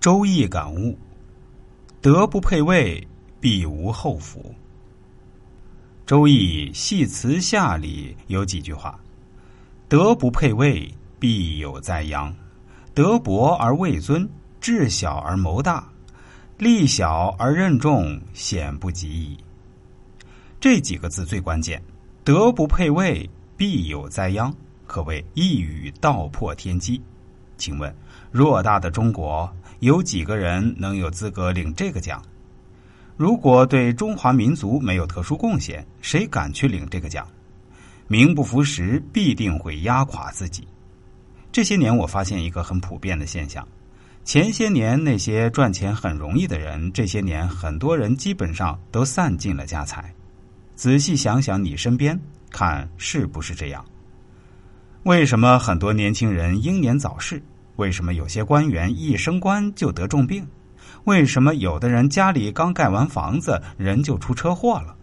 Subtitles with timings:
[0.00, 0.96] 周易感悟：
[2.00, 3.06] 德不配位，
[3.38, 4.54] 必无后福。
[6.06, 8.98] 周易系辞下里有几句话：
[9.90, 12.32] 德不配位，必有灾殃；
[12.94, 14.26] 德薄而位尊，
[14.58, 15.86] 智小而谋大，
[16.56, 19.36] 力小而任重，险不及矣。
[20.58, 21.82] 这几个字最关键，
[22.24, 24.50] 德不配位，必有灾殃，
[24.86, 27.02] 可谓一语道破天机。
[27.60, 27.94] 请问，
[28.32, 29.48] 偌大的中国，
[29.80, 32.20] 有几个人能有资格领这个奖？
[33.16, 37.28] 如果对中华民族没有特殊贡献，谁敢去领这个奖？
[38.08, 40.66] 名不符实，必定会压垮自己。
[41.52, 43.68] 这些年，我发现一个很普遍的现象：
[44.24, 50.12] 前些年那些赚钱很容易的人，这些年很多人基本上都散尽了家财。
[50.74, 52.18] 仔细想想，你身边
[52.50, 53.84] 看是不是这样？
[55.04, 57.42] 为什么很多年轻人英年早逝？
[57.76, 60.46] 为什么有些官员一升官就得重病？
[61.04, 64.94] 为什么有的人家里刚盖完房子，人就出车祸了？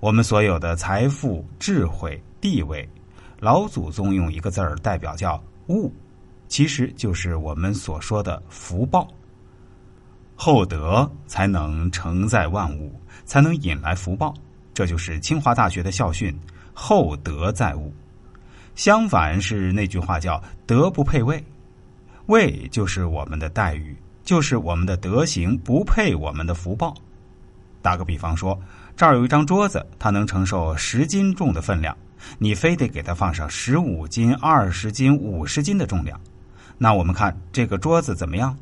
[0.00, 2.88] 我们所有的财富、智慧、地位，
[3.38, 5.92] 老祖宗用一个字儿代表叫“物”，
[6.48, 9.06] 其实就是我们所说的福报。
[10.34, 12.92] 厚德才能承载万物，
[13.24, 14.34] 才能引来福报。
[14.74, 16.36] 这就是清华大学的校训
[16.74, 17.94] ：“厚德载物。”
[18.74, 21.44] 相反是那句话叫“德不配位”，
[22.26, 26.94] 位就是我们的待遇，就是我们的德行不配我们的福报。
[27.82, 28.58] 打个比方说，
[28.96, 31.96] 这儿有一张桌子，它能承受十斤重的分量，
[32.38, 36.20] 你非得给它放上十五斤、二十斤、五十斤的重量，
[36.78, 38.56] 那我们看这个桌子怎么样？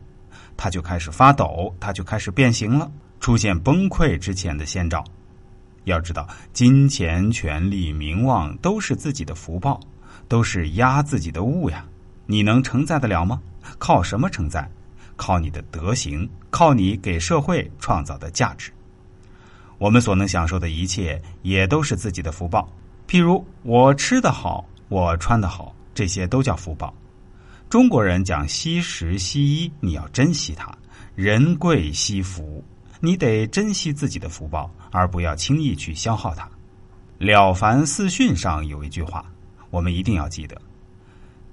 [0.56, 5.04] 它就开始发抖，它就开始变形了，出现崩溃之前的先兆。
[5.84, 9.80] 要知道，金钱、权力、名望都是自己的福报，
[10.26, 11.84] 都是压自己的物呀。
[12.26, 13.40] 你能承载得了吗？
[13.78, 14.68] 靠什么承载？
[15.16, 18.72] 靠你的德行，靠你给社会创造的价值。
[19.78, 22.68] 我们所能享受的一切，也都是自己的福报。
[23.08, 26.92] 譬如我吃得好，我穿得好，这些都叫福报。
[27.70, 30.72] 中国人讲惜食惜衣，你要珍惜它。
[31.14, 32.64] 人贵惜福。
[33.00, 36.44] 你得珍惜自己的福报，而不要轻易去消耗它。
[37.18, 39.24] 《了凡四训》上有一句话，
[39.70, 40.60] 我们一定要记得：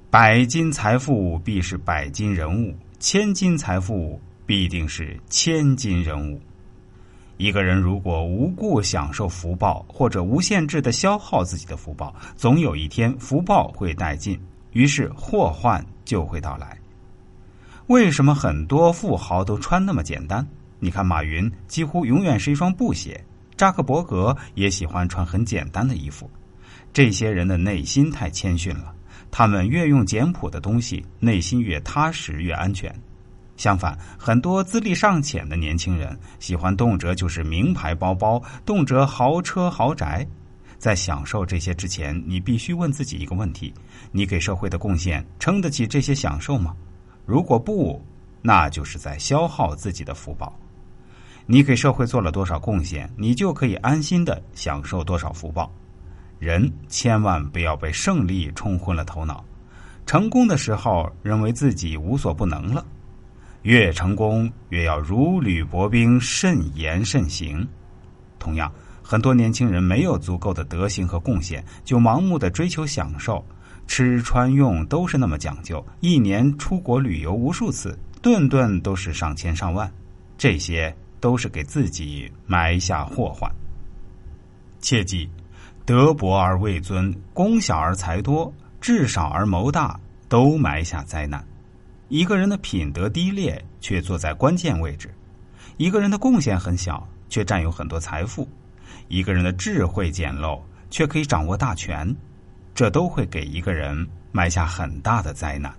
[0.09, 6.39] 百金财富必是百金人物，千金财富必定是千金人物。
[7.37, 14.39] 一个人如果无故享受福报，或者无限制的消耗自己的福报，总有一天福报会殆尽，
[14.71, 16.77] 于是祸患就会到来。
[17.87, 20.47] 为什么很多富豪都穿那么简单？
[20.79, 23.21] 你看，马云几乎永远是一双布鞋，
[23.57, 26.29] 扎克伯格也喜欢穿很简单的衣服。
[26.95, 28.95] 这些人的内心太谦逊了，
[29.29, 32.89] 他们越用简朴的东西，内心越踏实越安全。
[33.57, 40.25] 相反，很多资历尚浅的年轻人喜欢动辄就是名牌包包，动辄豪车豪宅。
[40.77, 43.73] 在享受这些之前，你必须问自己一个问题：
[44.13, 46.73] 你给社会的贡献撑得起这些享受吗？
[47.25, 48.01] 如果不，
[48.41, 50.57] 那就是在消耗自己的福报。
[51.45, 55.69] 你给社会做了多少贡献，你就可以安心的享受多少福报。
[56.39, 59.43] 人千万不要被胜利冲昏了头脑，
[60.05, 62.85] 成功的时候认为自己无所不能了。
[63.63, 67.67] 越成功越要如履薄冰，慎言慎行。
[68.37, 73.43] 同样，很多年轻人没有足够的德行和贡献，就盲目的追求享受，
[73.87, 79.91] 吃穿用都是那么讲究，一年出国旅游无数次，顿顿都是上千上万，
[80.37, 80.95] 这些。
[81.21, 83.51] 都是给自己埋下祸患。
[84.79, 85.27] 切记，
[85.85, 88.51] 德薄而位尊，功小而财多，
[88.81, 91.45] 智少而谋大，都埋下灾难。
[92.09, 95.09] 一个人的品德低劣，却坐在关键位置；
[95.77, 98.47] 一个人的贡献很小，却占有很多财富；
[99.09, 100.59] 一个人的智慧简陋，
[100.89, 102.15] 却可以掌握大权。
[102.73, 105.71] 这都会给一个人埋下很大的灾难。